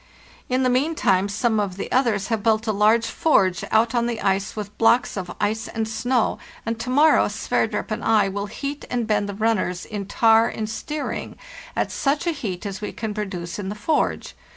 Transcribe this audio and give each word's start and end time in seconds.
In 0.49 0.63
the 0.63 0.69
meantime 0.71 1.29
some 1.29 1.59
of 1.59 1.77
the 1.77 1.91
others 1.91 2.29
have 2.29 2.41
built 2.41 2.65
a 2.65 2.71
large 2.71 3.05
forge 3.05 3.63
out 3.69 3.93
on 3.93 4.07
the 4.07 4.19
ice 4.19 4.55
with 4.55 4.75
blocks 4.79 5.15
of 5.15 5.35
ice 5.39 5.67
and 5.67 5.87
snow, 5.87 6.39
and 6.65 6.79
to 6.79 6.89
morrow 6.89 7.27
Sverdrup 7.27 7.91
and 7.91 8.03
I 8.03 8.27
will 8.27 8.47
heat 8.47 8.83
and 8.89 9.05
bend 9.05 9.29
the 9.29 9.35
runners 9.35 9.85
in 9.85 10.07
tar 10.07 10.47
and 10.47 10.67
stearine 10.67 11.35
at 11.75 11.91
such 11.91 12.25
a 12.25 12.31
heat 12.31 12.65
as 12.65 12.81
we 12.81 12.91
can 12.93 13.13
produce 13.13 13.59
in 13.59 13.69
the 13.69 13.75
forge. 13.75 14.33